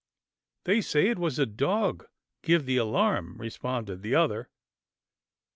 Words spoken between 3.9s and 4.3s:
the